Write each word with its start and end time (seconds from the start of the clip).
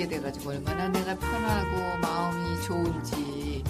모시게 0.00 0.08
돼가지고 0.08 0.50
얼마나 0.50 0.88
내가 0.88 1.14
편하고 1.14 1.98
마음이 1.98 2.62
좋은지, 2.62 3.62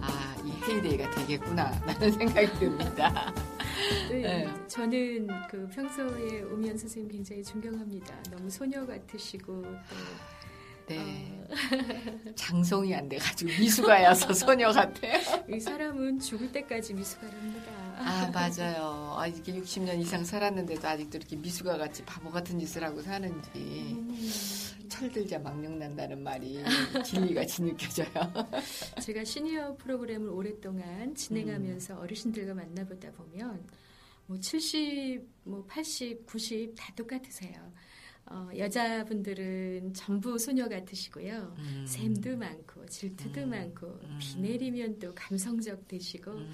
아, 0.00 0.36
이 0.44 0.50
헤이데이가 0.50 1.10
되겠구나, 1.12 1.70
라는 1.86 2.12
생각이 2.12 2.46
듭니다. 2.58 3.32
네, 4.10 4.20
네. 4.20 4.48
저는 4.66 5.28
그 5.48 5.66
평소에 5.68 6.42
오미연 6.42 6.76
선생님 6.76 7.10
굉장히 7.10 7.42
존경합니다. 7.42 8.14
너무 8.30 8.50
소녀 8.50 8.84
같으시고 8.86 9.62
또 9.62 10.94
네. 10.94 11.46
어, 11.48 11.54
장성이 12.34 12.94
안 12.94 13.08
돼가지고 13.08 13.50
미숙아여서 13.58 14.34
소녀 14.34 14.72
같아요. 14.72 15.44
이 15.48 15.60
사람은 15.60 16.18
죽을 16.18 16.52
때까지 16.52 16.94
미숙아랍니다. 16.94 17.72
아, 17.98 18.30
맞아요. 18.32 19.14
아, 19.16 19.26
이렇게 19.26 19.52
60년 19.52 20.00
이상 20.00 20.24
살았는데도 20.24 20.86
아직도 20.86 21.18
이렇게 21.18 21.36
미숙아 21.36 21.76
같이 21.76 22.04
바보 22.04 22.30
같은 22.30 22.58
짓을 22.58 22.84
하고 22.84 23.02
사는지. 23.02 23.50
음, 23.56 24.18
철들자 24.88 25.38
망령 25.38 25.78
난다는 25.78 26.22
말이 26.22 26.62
진리같이 27.04 27.62
느껴져요. 27.62 28.08
제가 29.02 29.24
시니어 29.24 29.76
프로그램을 29.76 30.28
오랫동안 30.28 31.14
진행하면서 31.14 31.94
음. 31.94 31.98
어르신들과 32.00 32.54
만나보다 32.54 33.10
보면 33.12 33.66
뭐 34.26 34.38
70, 34.38 35.26
뭐 35.44 35.64
80, 35.66 36.26
90 36.26 36.74
다 36.76 36.92
똑같으세요. 36.94 37.72
어, 38.30 38.48
여자분들은 38.56 39.92
전부 39.94 40.38
소녀 40.38 40.68
같으시고요. 40.68 41.54
음. 41.58 41.84
샘도 41.86 42.36
많고 42.36 42.86
질투도 42.86 43.42
음. 43.42 43.50
많고 43.50 43.86
음. 43.86 44.18
비 44.20 44.38
내리면 44.38 44.98
또 44.98 45.14
감성적 45.14 45.86
되시고 45.88 46.32
음. 46.32 46.50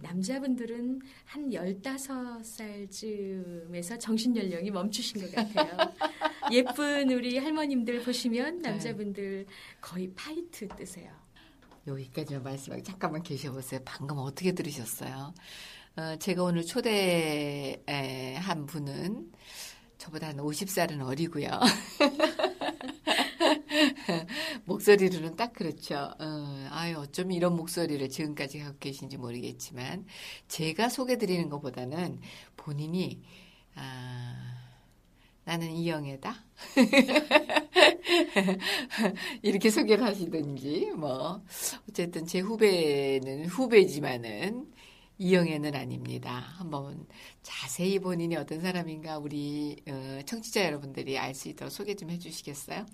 남자분들은 0.00 1.00
한 1.24 1.50
15살쯤에서 1.50 4.00
정신 4.00 4.36
연령이 4.36 4.72
멈추신 4.72 5.20
것 5.20 5.30
같아요. 5.32 5.92
예쁜 6.50 7.12
우리 7.12 7.38
할머님들 7.38 8.02
보시면 8.02 8.62
네. 8.62 8.70
남자분들 8.70 9.46
거의 9.80 10.10
파이트 10.14 10.66
뜨세요. 10.68 11.12
여기까지만 11.86 12.42
말씀하고 12.42 12.82
잠깐만 12.82 13.22
계셔보세요. 13.22 13.80
방금 13.84 14.18
어떻게 14.18 14.50
들으셨어요? 14.52 15.32
어, 15.94 16.16
제가 16.18 16.42
오늘 16.42 16.64
초대한 16.64 17.76
분은 18.66 19.30
저보다 20.02 20.28
한 20.28 20.36
50살은 20.38 21.06
어리고요. 21.06 21.48
목소리로는 24.64 25.36
딱 25.36 25.52
그렇죠. 25.52 26.12
어, 26.18 26.66
아유, 26.70 26.98
어쩜 26.98 27.30
이런 27.30 27.54
목소리를 27.54 28.08
지금까지 28.08 28.58
갖고 28.58 28.78
계신지 28.80 29.16
모르겠지만, 29.16 30.04
제가 30.48 30.88
소개드리는 30.88 31.48
것보다는 31.48 32.20
본인이, 32.56 33.22
아, 33.76 34.34
나는 35.44 35.70
이영애다? 35.70 36.34
이렇게 39.42 39.70
소개를 39.70 40.04
하시든지, 40.04 40.94
뭐, 40.96 41.44
어쨌든 41.88 42.26
제 42.26 42.40
후배는 42.40 43.46
후배지만은, 43.46 44.71
이영애는 45.26 45.74
아닙니다. 45.76 46.30
한번 46.58 47.06
자세히 47.42 48.00
본인이 48.00 48.34
어떤 48.36 48.60
사람인가 48.60 49.18
우리 49.18 49.76
어, 49.88 50.20
청취자 50.26 50.64
여러분들이 50.66 51.16
알 51.18 51.32
수 51.34 51.48
있도록 51.48 51.70
소개 51.72 51.94
좀 51.94 52.10
해주시겠어요? 52.10 52.84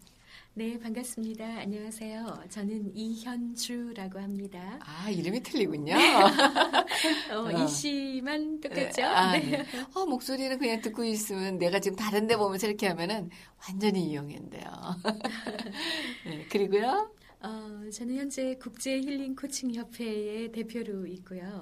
네, 0.53 0.79
반갑습니다. 0.79 1.45
안녕하세요. 1.45 2.45
저는 2.51 2.95
이현주라고 2.95 4.19
합니다. 4.19 4.79
아 4.83 5.09
이름이 5.09 5.43
틀리군요. 5.43 5.95
어, 5.95 5.97
어. 7.49 7.51
이 7.65 7.67
씨만 7.69 8.61
똑같죠? 8.61 9.05
아, 9.05 9.33
네. 9.39 9.63
네. 9.63 9.65
어, 9.95 10.05
목소리는 10.05 10.59
그냥 10.59 10.81
듣고 10.83 11.05
있으면 11.05 11.57
내가 11.59 11.81
지금 11.81 11.97
다른 11.97 12.27
데 12.27 12.37
보면서 12.37 12.67
이렇게 12.67 12.89
하면은 12.89 13.31
완전히 13.67 14.05
이영애인데요. 14.11 14.63
네, 16.27 16.45
그리고요. 16.51 17.11
어, 17.41 17.89
저는 17.93 18.17
현재 18.17 18.57
국제 18.57 19.01
힐링 19.01 19.37
코칭 19.37 19.73
협회의 19.73 20.51
대표로 20.51 21.07
있고요. 21.07 21.61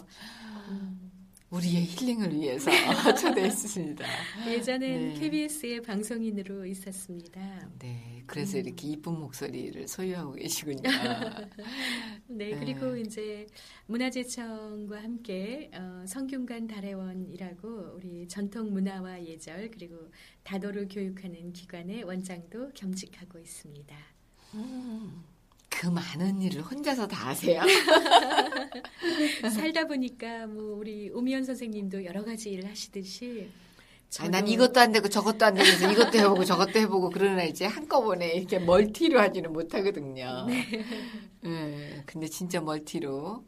음, 0.71 1.11
우리의 1.51 1.85
힐링을 1.85 2.33
위해서 2.35 2.71
초대했습니다. 3.21 4.05
예전엔 4.49 5.15
네. 5.15 5.21
KBS의 5.21 5.83
방송인으로 5.83 6.65
있었습니다. 6.67 7.71
네, 7.79 8.23
그래서 8.27 8.59
이렇게 8.59 8.89
이쁜 8.89 9.21
목소리를 9.21 9.87
소유하고 9.87 10.33
계시군요. 10.33 10.81
네, 10.83 10.91
네. 12.27 12.59
그리고 12.59 12.97
이제 12.97 13.47
문화재청과 13.87 15.03
함께 15.03 15.71
어, 15.75 16.05
성균관 16.07 16.69
달해원이라고 16.69 17.93
우리 17.97 18.27
전통 18.29 18.73
문화와 18.73 19.23
예절 19.25 19.71
그리고 19.71 20.11
다도를 20.43 20.89
교육하는 20.89 21.53
기관의 21.53 22.05
원장도 22.05 22.71
겸직하고 22.75 23.39
있습니다. 23.39 23.95
음, 24.55 25.23
그 25.79 25.89
많은 25.89 26.41
일을 26.41 26.63
혼자서 26.63 27.07
다 27.07 27.29
하세요? 27.29 27.61
살다 29.55 29.87
보니까 29.87 30.47
뭐 30.47 30.77
우리 30.77 31.11
오미연 31.11 31.45
선생님도 31.45 32.07
여러 32.07 32.25
가지 32.25 32.51
일을 32.51 32.69
하시듯이 32.71 33.51
아, 34.21 34.29
난 34.29 34.49
이것도 34.49 34.81
안 34.81 34.93
되고 34.93 35.09
저것도 35.09 35.45
안 35.45 35.55
되고 35.55 35.67
해서 35.67 35.91
이것도 35.91 36.19
해보고 36.19 36.45
저것도 36.45 36.79
해보고 36.79 37.11
그러나 37.11 37.45
이제 37.45 37.67
한꺼번에 37.67 38.33
이렇게 38.33 38.59
멀티로 38.59 39.21
하지는 39.21 39.53
못하거든요. 39.53 40.47
네. 40.49 42.03
근데 42.07 42.27
진짜 42.29 42.61
멀티로 42.61 43.45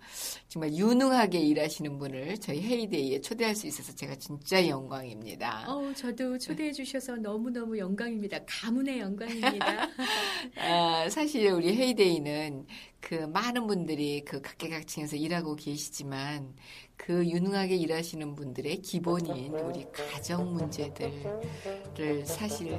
정말 0.49 0.73
유능하게 0.75 1.41
일하시는 1.41 1.99
분을 1.99 2.39
저희 2.39 2.61
헤이데이에 2.61 3.21
초대할 3.21 3.55
수 3.55 3.67
있어서 3.67 3.95
제가 3.95 4.17
진짜 4.17 4.67
영광입니다. 4.67 5.65
어, 5.69 5.93
저도 5.95 6.39
초대해 6.39 6.73
주셔서 6.73 7.17
너무너무 7.17 7.79
영광입니다. 7.79 8.41
가문의 8.47 9.01
영광입니다. 9.01 9.89
아, 10.59 11.09
사실 11.11 11.51
우리 11.51 11.75
헤이데이는 11.75 12.67
그 13.01 13.15
많은 13.15 13.67
분들이 13.67 14.25
그 14.25 14.41
각계각층에서 14.41 15.17
일하고 15.17 15.57
계시지만 15.57 16.55
그 16.99 17.27
유능하게 17.27 17.77
일하시는 17.77 18.35
분들의 18.35 18.83
기본인 18.83 19.55
우리 19.55 19.87
가정 19.93 20.53
문제들을 20.53 22.27
사실 22.27 22.79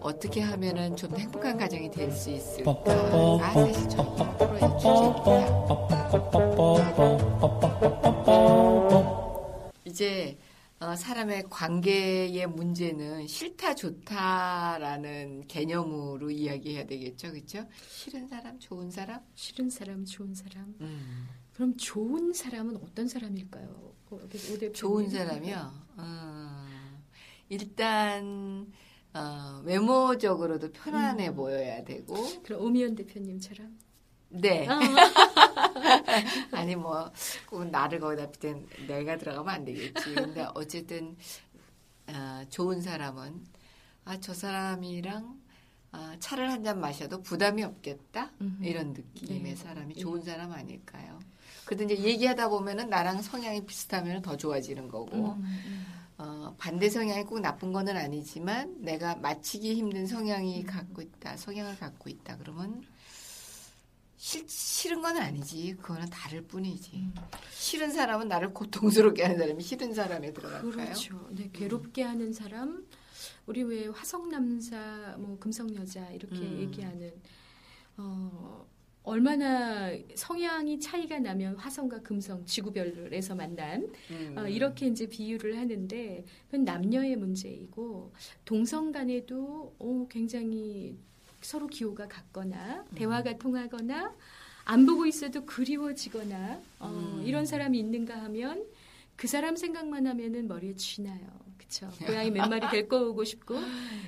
어떻게 0.00 0.40
하면은 0.40 0.96
좀 0.96 1.16
행복한 1.16 1.56
가정이 1.56 1.88
될 1.90 2.10
수 2.10 2.30
있을까? 2.30 2.72
아, 3.42 3.52
사실 3.52 3.88
주제입니다. 3.88 4.28
이제 9.84 10.38
어, 10.80 10.94
사람의 10.94 11.44
관계의 11.50 12.46
문제는 12.46 13.26
싫다 13.26 13.74
좋다라는 13.74 15.48
개념으로 15.48 16.30
이야기해야 16.30 16.86
되겠죠, 16.86 17.32
그렇죠? 17.32 17.66
싫은 17.88 18.28
사람, 18.28 18.60
좋은 18.60 18.88
사람. 18.90 19.20
싫은 19.34 19.70
사람, 19.70 20.04
좋은 20.04 20.34
사람. 20.34 20.74
음, 20.80 21.28
그럼 21.58 21.76
좋은 21.76 22.32
사람은 22.32 22.76
어떤 22.76 23.08
사람일까요? 23.08 23.92
그. 24.08 24.72
좋은 24.74 25.10
사람이요. 25.10 25.72
어, 25.96 26.66
일단 27.48 28.72
어, 29.12 29.60
외모적으로도 29.64 30.70
편안해 30.70 31.30
음. 31.30 31.34
보여야 31.34 31.82
되고, 31.82 32.14
그럼 32.44 32.62
오미연 32.62 32.94
대표님처럼. 32.94 33.76
네. 34.28 34.68
어, 34.68 34.78
아니 36.52 36.76
뭐꼭 36.76 37.70
나를 37.72 37.98
거기다 37.98 38.30
빗댄 38.30 38.64
내가 38.86 39.18
들어가면 39.18 39.52
안 39.52 39.64
되겠지. 39.64 40.14
근데 40.14 40.46
어쨌든 40.54 41.16
어, 42.06 42.44
좋은 42.50 42.80
사람은 42.80 43.44
아 44.04 44.16
저 44.20 44.32
사람이랑 44.32 45.40
아, 45.90 46.16
차를 46.20 46.52
한 46.52 46.62
잔 46.62 46.78
마셔도 46.80 47.20
부담이 47.20 47.64
없겠다 47.64 48.30
음흠. 48.40 48.64
이런 48.64 48.92
느낌의 48.92 49.42
네. 49.42 49.56
사람이 49.56 49.94
네. 49.94 50.00
좋은 50.00 50.22
사람 50.22 50.52
아닐까요? 50.52 51.18
근데 51.68 51.84
이제 51.84 52.02
얘기하다 52.02 52.48
보면은 52.48 52.88
나랑 52.88 53.20
성향이 53.20 53.66
비슷하면 53.66 54.22
더 54.22 54.38
좋아지는 54.38 54.88
거고 54.88 55.34
음, 55.34 55.42
음. 55.42 55.86
어, 56.16 56.54
반대 56.56 56.88
성향이 56.88 57.24
꼭 57.24 57.40
나쁜 57.40 57.74
거는 57.74 57.94
아니지만 57.94 58.80
내가 58.80 59.16
맞히기 59.16 59.74
힘든 59.74 60.06
성향이 60.06 60.64
갖고 60.64 61.02
있다, 61.02 61.36
성향을 61.36 61.78
갖고 61.78 62.08
있다 62.08 62.38
그러면 62.38 62.82
싫, 64.16 64.48
싫은 64.48 65.02
건 65.02 65.18
아니지. 65.18 65.76
그거는 65.76 66.08
다를 66.08 66.40
뿐이지. 66.40 66.96
음. 66.96 67.14
싫은 67.50 67.92
사람은 67.92 68.28
나를 68.28 68.54
고통스럽게 68.54 69.22
하는 69.22 69.36
사람이 69.36 69.62
싫은 69.62 69.92
사람에 69.92 70.32
들어갈까요? 70.32 70.70
그렇죠. 70.70 71.28
네, 71.32 71.50
괴롭게 71.52 72.02
하는 72.02 72.32
사람, 72.32 72.86
우리 73.44 73.62
왜 73.62 73.88
화성 73.88 74.30
남자, 74.30 75.14
뭐 75.18 75.38
금성 75.38 75.74
여자 75.74 76.08
이렇게 76.12 76.38
음. 76.38 76.60
얘기하는 76.60 77.12
어 77.98 78.66
얼마나 79.08 79.90
성향이 80.14 80.78
차이가 80.80 81.18
나면 81.18 81.56
화성과 81.56 82.02
금성 82.02 82.44
지구별에서 82.44 83.34
만난 83.34 83.90
음. 84.10 84.34
어, 84.36 84.46
이렇게 84.46 84.86
이제 84.86 85.08
비유를 85.08 85.56
하는데 85.56 86.24
그건 86.46 86.64
남녀의 86.64 87.16
문제이고 87.16 88.12
동성 88.44 88.92
간에도 88.92 89.74
어, 89.78 90.06
굉장히 90.10 90.94
서로 91.40 91.68
기호가 91.68 92.06
같거나 92.06 92.84
음. 92.90 92.94
대화가 92.94 93.38
통하거나 93.38 94.14
안 94.66 94.84
보고 94.84 95.06
있어도 95.06 95.46
그리워지거나 95.46 96.60
어, 96.80 96.88
음. 96.88 97.22
이런 97.24 97.46
사람이 97.46 97.78
있는가 97.78 98.22
하면 98.24 98.66
그 99.16 99.26
사람 99.26 99.56
생각만 99.56 100.06
하면은 100.06 100.46
머리에 100.46 100.74
쥐나요. 100.74 101.47
그쵸. 101.68 101.90
고양이 102.06 102.30
몇 102.30 102.48
마리 102.48 102.66
데리고 102.70 103.10
오고 103.10 103.24
싶고 103.24 103.56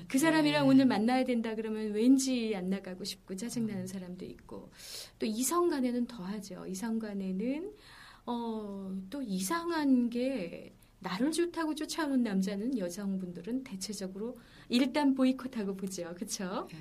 그 0.08 0.18
사람이랑 0.18 0.64
네. 0.64 0.68
오늘 0.68 0.86
만나야 0.86 1.24
된다 1.24 1.54
그러면 1.54 1.92
왠지 1.92 2.54
안 2.56 2.70
나가고 2.70 3.04
싶고 3.04 3.36
짜증나는 3.36 3.86
사람도 3.86 4.24
있고 4.24 4.70
또 5.18 5.26
이성 5.26 5.68
간에는 5.68 6.06
더하죠. 6.06 6.66
이성 6.66 6.98
간에는 6.98 7.72
어, 8.24 8.90
또 9.10 9.20
이상한 9.22 10.08
게 10.08 10.74
나를 11.00 11.32
좋다고 11.32 11.74
쫓아오는 11.74 12.22
남자는 12.22 12.78
여성분들은 12.78 13.64
대체적으로 13.64 14.38
일단 14.68 15.14
보이콧하고 15.14 15.76
보죠. 15.76 16.14
그쵸? 16.14 16.68
예. 16.72 16.76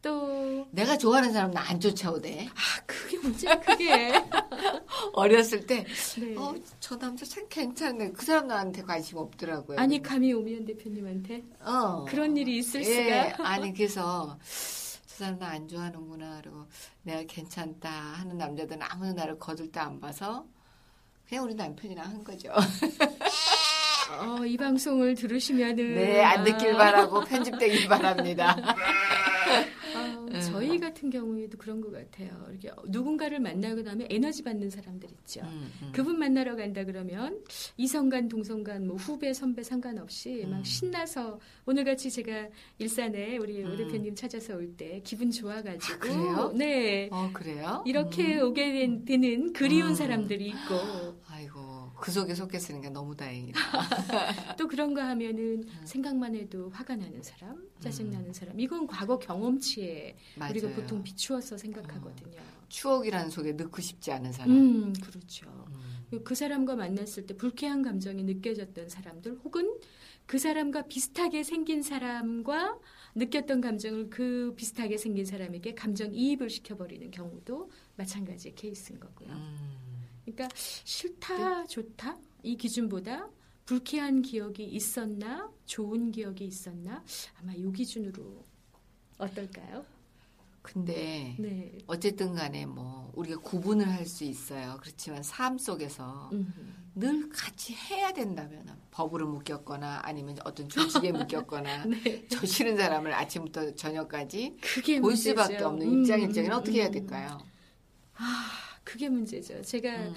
또, 0.00 0.68
내가 0.70 0.96
좋아하는 0.96 1.32
사람 1.32 1.50
나안 1.50 1.80
쫓아오대. 1.80 2.46
아, 2.46 2.82
그게 2.86 3.18
문제야, 3.18 3.58
그게. 3.58 4.12
어렸을 5.14 5.66
때, 5.66 5.84
네. 6.18 6.36
어, 6.36 6.54
저 6.80 6.98
남자 6.98 7.24
참 7.24 7.44
괜찮네. 7.48 8.12
그 8.12 8.24
사람 8.24 8.46
나한테 8.48 8.82
관심 8.82 9.18
없더라고요. 9.18 9.78
아니, 9.78 10.02
감히 10.02 10.32
오미연 10.32 10.64
대표님한테 10.64 11.42
어. 11.60 12.04
그런 12.08 12.36
일이 12.36 12.58
있을 12.58 12.82
예, 12.84 13.30
수가. 13.34 13.48
아니, 13.48 13.72
그래서, 13.72 14.38
저 15.06 15.24
사람 15.24 15.38
나 15.38 15.48
안 15.48 15.66
좋아하는구나. 15.68 16.40
그리고 16.42 16.66
내가 17.02 17.22
괜찮다 17.26 17.90
하는 17.90 18.38
남자들은 18.38 18.80
아무도 18.82 19.12
나를 19.14 19.38
거들떠 19.38 19.80
안 19.80 20.00
봐서, 20.00 20.46
그냥 21.28 21.44
우리 21.44 21.54
남편이랑 21.54 22.06
한 22.06 22.24
거죠. 22.24 22.50
어, 24.10 24.44
이 24.46 24.56
방송을 24.56 25.14
들으시면은. 25.14 25.94
네, 25.94 26.24
안 26.24 26.42
듣길 26.44 26.74
아, 26.74 26.78
바라고 26.78 27.20
편집되길 27.24 27.88
바랍니다. 27.88 28.56
같은 30.98 31.10
경우에도 31.10 31.56
그런 31.56 31.80
것 31.80 31.92
같아요. 31.92 32.28
이렇게 32.50 32.70
누군가를 32.88 33.38
만나고 33.40 33.82
나면 33.82 34.08
에너지 34.10 34.42
받는 34.42 34.68
사람들 34.68 35.08
있죠. 35.10 35.40
음, 35.42 35.70
음. 35.82 35.92
그분 35.92 36.18
만나러 36.18 36.56
간다 36.56 36.84
그러면 36.84 37.40
이성간 37.76 38.28
동성간 38.28 38.86
뭐 38.86 38.96
후배 38.96 39.32
선배 39.32 39.62
상관없이 39.62 40.42
음. 40.44 40.50
막 40.50 40.66
신나서 40.66 41.38
오늘같이 41.66 42.10
제가 42.10 42.48
일산에 42.78 43.36
우리 43.38 43.62
오 43.62 43.68
음. 43.68 43.76
대표님 43.76 44.14
찾아서 44.14 44.56
올 44.56 44.68
때 44.76 45.00
기분 45.02 45.30
좋아가지고 45.30 45.94
아, 45.94 45.98
그래요? 45.98 46.52
네 46.54 47.08
어, 47.10 47.30
그래요? 47.32 47.82
이렇게 47.86 48.36
음. 48.36 48.48
오게 48.48 48.72
된, 48.72 49.04
되는 49.04 49.52
그리운 49.54 49.88
음. 49.90 49.94
사람들이 49.94 50.48
있고 50.48 51.20
그 52.00 52.12
속에 52.12 52.34
속했으니까 52.34 52.90
너무 52.90 53.16
다행이다. 53.16 53.58
또 54.56 54.68
그런가 54.68 55.08
하면은 55.08 55.64
음. 55.64 55.80
생각만 55.84 56.34
해도 56.34 56.70
화가 56.70 56.96
나는 56.96 57.22
사람 57.22 57.68
짜증 57.80 58.10
나는 58.10 58.32
사람 58.32 58.58
이건 58.58 58.86
과거 58.86 59.18
경험치에 59.18 60.16
맞아요. 60.36 60.50
우리가 60.52 60.68
보통 60.70 61.02
비추어서 61.02 61.56
생각하거든요. 61.56 62.38
추억이라는 62.68 63.30
속에 63.30 63.52
넣고 63.52 63.80
싶지 63.80 64.12
않은 64.12 64.32
사람. 64.32 64.50
음 64.50 64.92
그렇죠. 64.92 65.46
음. 65.68 66.22
그 66.24 66.34
사람과 66.34 66.76
만났을 66.76 67.26
때 67.26 67.36
불쾌한 67.36 67.82
감정이 67.82 68.22
느껴졌던 68.22 68.88
사람들 68.88 69.40
혹은 69.44 69.78
그 70.26 70.38
사람과 70.38 70.82
비슷하게 70.82 71.42
생긴 71.42 71.82
사람과 71.82 72.78
느꼈던 73.14 73.60
감정을 73.60 74.10
그 74.10 74.54
비슷하게 74.56 74.98
생긴 74.98 75.24
사람에게 75.24 75.74
감정 75.74 76.14
이입을 76.14 76.50
시켜버리는 76.50 77.10
경우도 77.10 77.70
마찬가지의 77.96 78.54
케이스인 78.54 79.00
거고요. 79.00 79.30
음. 79.30 79.87
그러니까 80.32 80.48
싫다 80.56 81.66
좋다 81.66 82.16
이 82.42 82.56
기준보다 82.56 83.28
불쾌한 83.64 84.22
기억이 84.22 84.64
있었나 84.64 85.50
좋은 85.66 86.10
기억이 86.10 86.44
있었나 86.44 87.04
아마 87.40 87.52
이 87.52 87.70
기준으로 87.72 88.44
어떨까요? 89.18 89.84
근데 90.62 91.34
네. 91.38 91.78
어쨌든 91.86 92.34
간에 92.34 92.66
뭐 92.66 93.10
우리가 93.14 93.40
구분을 93.40 93.88
할 93.90 94.06
수 94.06 94.24
있어요. 94.24 94.78
그렇지만 94.82 95.22
삶 95.22 95.56
속에서 95.58 96.28
음. 96.32 96.52
늘 96.94 97.28
같이 97.30 97.74
해야 97.74 98.12
된다면 98.12 98.66
법으로 98.90 99.28
묶였거나 99.28 100.00
아니면 100.02 100.36
어떤 100.44 100.68
조직에 100.68 101.12
묶였거나 101.12 101.84
네. 101.86 102.26
저 102.28 102.44
싫은 102.44 102.76
사람을 102.76 103.12
아침부터 103.14 103.74
저녁까지 103.76 104.56
볼. 105.00 105.16
수밖에 105.16 105.58
없는 105.62 105.86
음, 105.86 106.00
입장 106.00 106.20
입장은 106.20 106.50
음, 106.50 106.56
어떻게 106.56 106.80
해야 106.80 106.88
음. 106.88 106.92
될까요? 106.92 107.38
아, 108.16 108.50
그게 108.88 109.10
문제죠. 109.10 109.60
제가 109.60 110.08
음. 110.08 110.14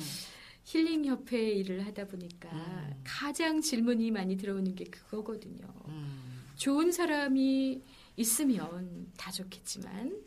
힐링 0.63 1.03
협회 1.03 1.51
일을 1.51 1.85
하다 1.88 2.07
보니까 2.07 2.50
음. 2.53 3.01
가장 3.03 3.59
질문이 3.59 4.12
많이 4.12 4.38
들어오는 4.38 4.73
게 4.75 4.85
그거거든요. 4.85 5.68
음. 5.89 6.45
좋은 6.56 6.94
사람이 6.94 7.81
있으면 8.15 9.12
다 9.18 9.29
좋겠지만 9.29 10.23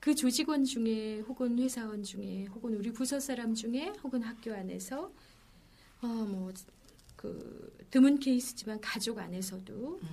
그 0.00 0.16
조직원 0.16 0.64
중에 0.64 1.20
혹은 1.20 1.56
회사원 1.60 2.02
중에 2.02 2.46
혹은 2.46 2.74
우리 2.74 2.92
부서 2.92 3.20
사람 3.20 3.54
중에 3.54 3.92
혹은 4.02 4.22
학교 4.22 4.52
안에서 4.52 5.12
어뭐그 6.00 7.86
드문 7.90 8.18
케이스지만 8.18 8.80
가족 8.80 9.20
안에서도 9.20 10.00
음. 10.02 10.08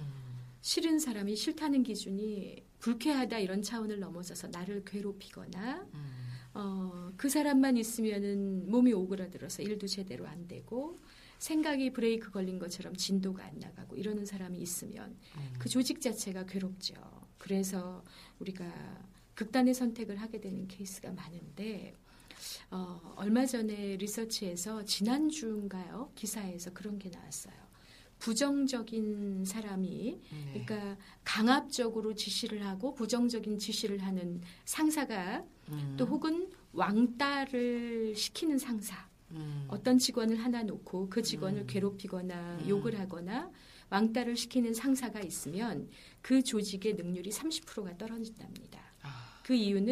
싫은 0.61 0.99
사람이 0.99 1.35
싫다는 1.35 1.81
기준이 1.81 2.63
불쾌하다 2.77 3.39
이런 3.39 3.63
차원을 3.63 3.99
넘어서서 3.99 4.49
나를 4.49 4.83
괴롭히거나 4.85 5.87
음. 5.95 6.20
어, 6.53 7.11
그 7.17 7.29
사람만 7.29 7.77
있으면은 7.77 8.69
몸이 8.69 8.93
오그라들어서 8.93 9.63
일도 9.63 9.87
제대로 9.87 10.27
안 10.27 10.47
되고 10.47 10.99
생각이 11.39 11.91
브레이크 11.91 12.29
걸린 12.29 12.59
것처럼 12.59 12.95
진도가 12.95 13.43
안 13.43 13.57
나가고 13.59 13.95
이러는 13.95 14.25
사람이 14.25 14.59
있으면 14.59 15.17
음. 15.37 15.53
그 15.57 15.69
조직 15.69 16.01
자체가 16.01 16.45
괴롭죠. 16.45 16.93
그래서 17.37 18.03
우리가 18.39 18.65
극단의 19.33 19.73
선택을 19.73 20.17
하게 20.17 20.39
되는 20.39 20.67
케이스가 20.67 21.11
많은데 21.13 21.95
어, 22.69 23.13
얼마 23.15 23.45
전에 23.45 23.97
리서치에서 23.97 24.85
지난주인가요? 24.85 26.11
기사에서 26.15 26.71
그런 26.73 26.99
게 26.99 27.09
나왔어요. 27.09 27.70
부정적인 28.21 29.43
사람이 29.45 30.21
네. 30.31 30.63
그러니까 30.65 30.95
강압적으로 31.23 32.13
지시를 32.13 32.63
하고 32.65 32.93
부정적인 32.93 33.57
지시를 33.57 34.03
하는 34.03 34.41
상사가 34.63 35.43
음. 35.69 35.95
또 35.97 36.05
혹은 36.05 36.49
왕따를 36.71 38.15
시키는 38.15 38.59
상사 38.59 39.09
음. 39.31 39.65
어떤 39.69 39.97
직원을 39.97 40.37
하나 40.37 40.61
놓고 40.61 41.09
그 41.09 41.23
직원을 41.23 41.61
음. 41.61 41.67
괴롭히거나 41.67 42.59
음. 42.61 42.69
욕을 42.69 42.99
하거나 42.99 43.49
왕따를 43.89 44.37
시키는 44.37 44.75
상사가 44.75 45.19
있으면 45.19 45.89
그 46.21 46.43
조직의 46.43 46.93
능률이 46.93 47.31
30%가 47.31 47.97
떨어진답니다. 47.97 48.79
아. 49.01 49.41
그 49.43 49.55
이유는 49.55 49.89